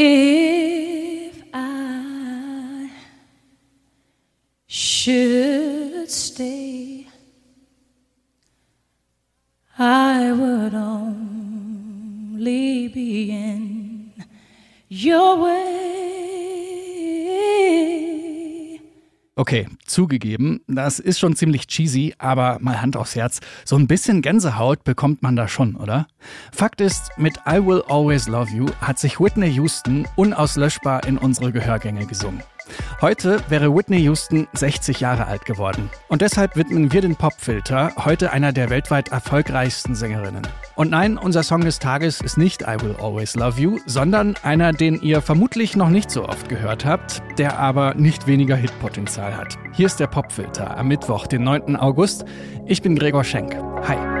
[0.00, 2.88] If I
[4.68, 7.08] should stay,
[9.76, 11.26] I would only
[12.86, 14.12] be in
[14.88, 15.77] your way.
[19.38, 24.20] Okay, zugegeben, das ist schon ziemlich cheesy, aber mal Hand aufs Herz, so ein bisschen
[24.20, 26.08] Gänsehaut bekommt man da schon, oder?
[26.50, 31.52] Fakt ist, mit I Will Always Love You hat sich Whitney Houston unauslöschbar in unsere
[31.52, 32.42] Gehörgänge gesungen.
[33.00, 35.90] Heute wäre Whitney Houston 60 Jahre alt geworden.
[36.08, 40.46] Und deshalb widmen wir den Popfilter heute einer der weltweit erfolgreichsten Sängerinnen.
[40.74, 44.72] Und nein, unser Song des Tages ist nicht I Will Always Love You, sondern einer,
[44.72, 49.56] den ihr vermutlich noch nicht so oft gehört habt, der aber nicht weniger Hitpotenzial hat.
[49.72, 51.76] Hier ist der Popfilter am Mittwoch, den 9.
[51.76, 52.24] August.
[52.66, 53.56] Ich bin Gregor Schenk.
[53.86, 54.17] Hi.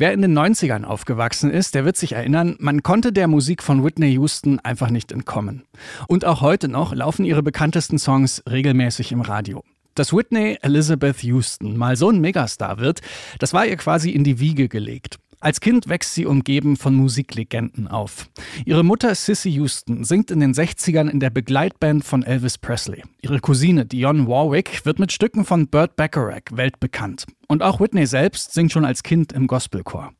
[0.00, 3.84] Wer in den 90ern aufgewachsen ist, der wird sich erinnern, man konnte der Musik von
[3.84, 5.64] Whitney Houston einfach nicht entkommen.
[6.08, 9.62] Und auch heute noch laufen ihre bekanntesten Songs regelmäßig im Radio.
[9.94, 13.02] Dass Whitney Elizabeth Houston mal so ein Megastar wird,
[13.40, 15.18] das war ihr quasi in die Wiege gelegt.
[15.40, 18.28] Als Kind wächst sie umgeben von Musiklegenden auf.
[18.66, 23.02] Ihre Mutter Sissy Houston singt in den 60ern in der Begleitband von Elvis Presley.
[23.22, 27.26] Ihre Cousine Dionne Warwick wird mit Stücken von Burt Bacharach weltbekannt.
[27.48, 30.12] Und auch Whitney selbst singt schon als Kind im Gospelchor.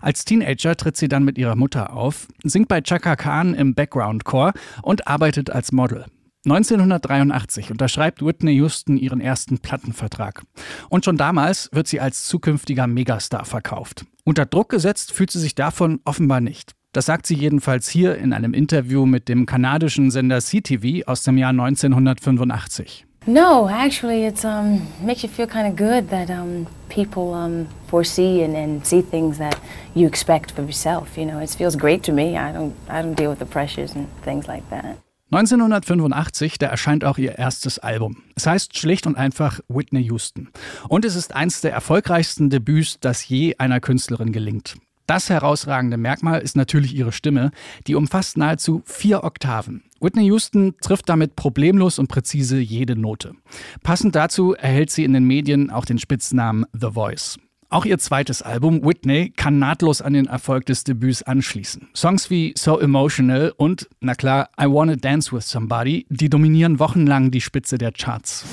[0.00, 4.52] Als Teenager tritt sie dann mit ihrer Mutter auf, singt bei Chaka Khan im Background-Chor
[4.82, 6.06] und arbeitet als Model.
[6.44, 10.42] 1983 unterschreibt Whitney Houston ihren ersten Plattenvertrag.
[10.88, 14.06] Und schon damals wird sie als zukünftiger Megastar verkauft.
[14.24, 16.72] Unter Druck gesetzt fühlt sie sich davon offenbar nicht.
[16.92, 21.38] Das sagt sie jedenfalls hier in einem Interview mit dem kanadischen Sender CTV aus dem
[21.38, 23.06] Jahr 1985.
[23.26, 28.42] No, actually, it's um makes you feel kind of good that um people um foresee
[28.42, 29.58] and, and see things that
[29.94, 31.18] you expect for yourself.
[31.18, 32.38] You know, it feels great to me.
[32.38, 34.96] I don't I don't deal with the pressures and things like that.
[35.32, 38.24] 1985, da erscheint auch ihr erstes Album.
[38.34, 40.48] Es heißt schlicht und einfach Whitney Houston.
[40.88, 44.76] Und es ist eins der erfolgreichsten Debüts, das je einer Künstlerin gelingt.
[45.06, 47.50] Das herausragende Merkmal ist natürlich ihre Stimme,
[47.86, 49.82] die umfasst nahezu vier Oktaven.
[50.00, 53.34] Whitney Houston trifft damit problemlos und präzise jede Note.
[53.82, 57.38] Passend dazu erhält sie in den Medien auch den Spitznamen The Voice.
[57.72, 61.88] Auch ihr zweites Album Whitney kann nahtlos an den Erfolg des Debüts anschließen.
[61.94, 67.30] Songs wie So Emotional und, na klar, I Wanna Dance with Somebody, die dominieren wochenlang
[67.30, 68.44] die Spitze der Charts.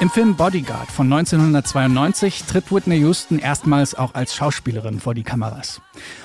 [0.00, 5.80] 'Im Film Bodyguard von 1992 tritt Whitney Houston erstmals auch als Schauspielerin vor die Kameras.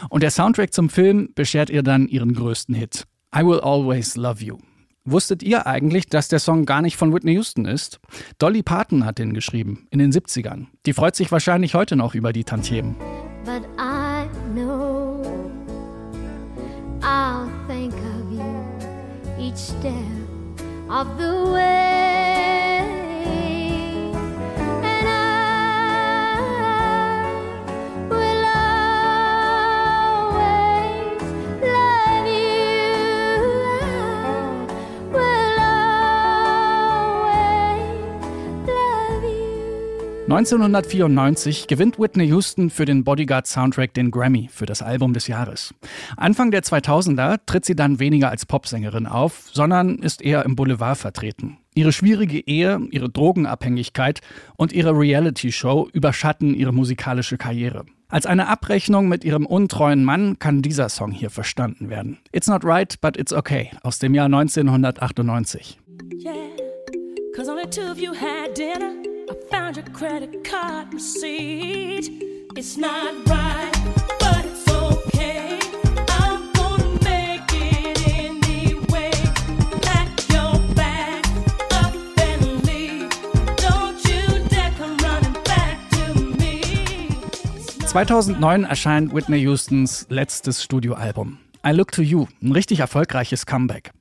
[0.10, 4.44] Und der Soundtrack zum Film beschert ihr dann ihren größten Hit, I Will Always Love
[4.44, 4.58] You.
[5.06, 8.00] Wusstet ihr eigentlich, dass der Song gar nicht von Whitney Houston ist?
[8.38, 10.68] Dolly Parton hat den geschrieben, in den 70ern.
[10.86, 12.96] Die freut sich wahrscheinlich heute noch über die Tantiemen.
[13.44, 15.20] But I know
[17.02, 19.92] I'll think of you each step
[20.90, 21.93] of the way.
[40.34, 45.76] 1994 gewinnt Whitney Houston für den Bodyguard Soundtrack den Grammy für das Album des Jahres.
[46.18, 50.98] Anfang der 2000er tritt sie dann weniger als Popsängerin auf, sondern ist eher im Boulevard
[50.98, 51.60] vertreten.
[51.76, 54.22] Ihre schwierige Ehe, ihre Drogenabhängigkeit
[54.58, 57.86] und ihre Reality-Show überschatten ihre musikalische Karriere.
[58.08, 62.18] Als eine Abrechnung mit ihrem untreuen Mann kann dieser Song hier verstanden werden.
[62.32, 65.80] It's not right, but it's okay aus dem Jahr 1998.
[66.26, 66.34] Yeah,
[69.76, 72.08] Your credit card receipt.
[72.56, 73.72] It's not right,
[74.20, 75.58] but it's okay.
[76.10, 79.12] I'm gonna make it anyway.
[79.82, 81.26] Pack your bag
[81.72, 83.10] up and leave.
[83.58, 86.62] Don't you dare come running back to me.
[87.88, 91.40] 2009 erscheint Whitney Houstons letztes Studioalbum.
[91.66, 93.92] I Look to You, ein richtig erfolgreiches Comeback.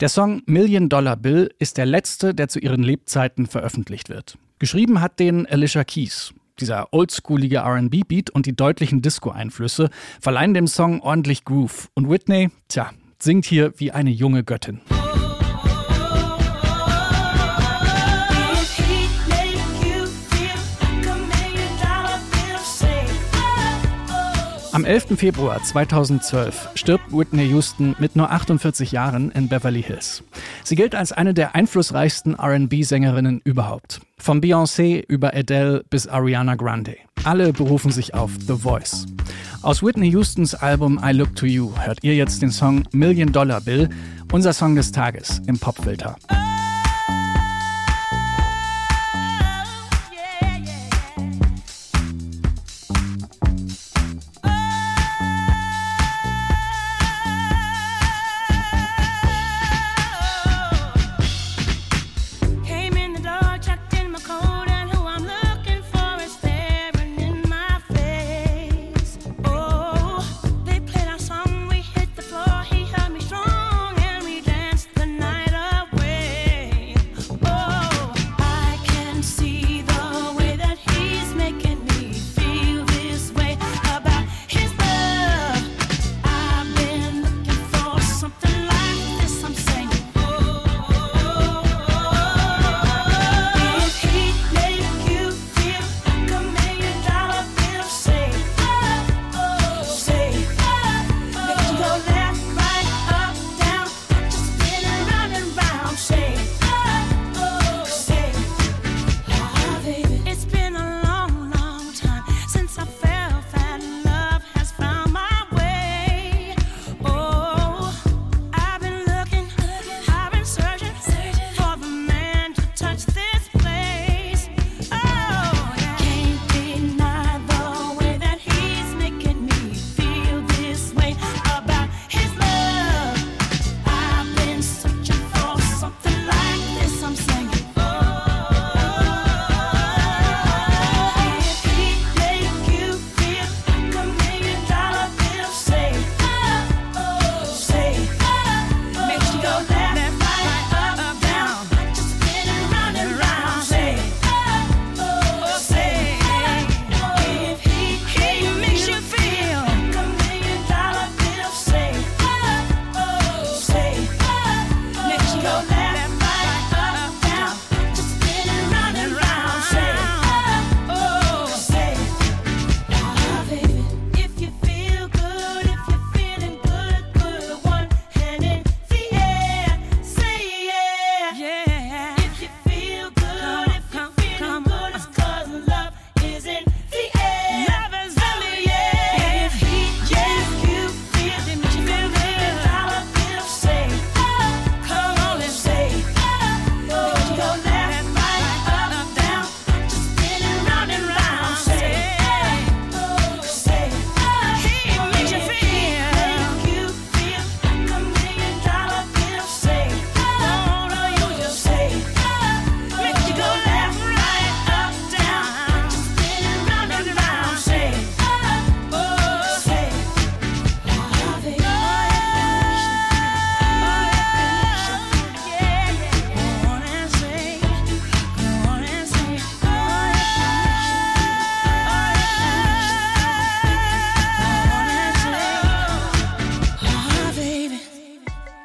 [0.00, 4.36] Der Song Million Dollar Bill ist der letzte, der zu ihren Lebzeiten veröffentlicht wird.
[4.62, 6.34] Geschrieben hat den Alicia Keys.
[6.60, 11.88] Dieser oldschoolige RB-Beat und die deutlichen Disco-Einflüsse verleihen dem Song ordentlich Groove.
[11.94, 14.80] Und Whitney, tja, singt hier wie eine junge Göttin.
[24.82, 25.16] Am 11.
[25.16, 30.24] Februar 2012 stirbt Whitney Houston mit nur 48 Jahren in Beverly Hills.
[30.64, 34.00] Sie gilt als eine der einflussreichsten RB-Sängerinnen überhaupt.
[34.18, 36.96] Von Beyoncé über Adele bis Ariana Grande.
[37.22, 39.06] Alle berufen sich auf The Voice.
[39.62, 43.60] Aus Whitney Houstons Album I Look to You hört ihr jetzt den Song Million Dollar
[43.60, 43.88] Bill,
[44.32, 46.16] unser Song des Tages im Popfilter.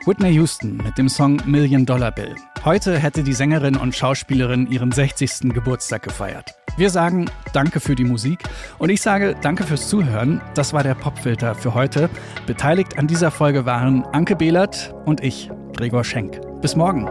[0.07, 2.33] Whitney Houston mit dem Song Million Dollar Bill.
[2.63, 5.53] Heute hätte die Sängerin und Schauspielerin ihren 60.
[5.53, 6.55] Geburtstag gefeiert.
[6.77, 8.43] Wir sagen Danke für die Musik
[8.77, 10.39] und ich sage Danke fürs Zuhören.
[10.55, 12.09] Das war der Popfilter für heute.
[12.45, 16.39] Beteiligt an dieser Folge waren Anke Behlert und ich, Gregor Schenk.
[16.61, 17.05] Bis morgen.